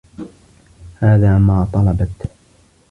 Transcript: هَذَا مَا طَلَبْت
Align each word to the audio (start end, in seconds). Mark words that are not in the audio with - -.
هَذَا 0.99 1.39
مَا 1.39 1.67
طَلَبْت 1.73 2.27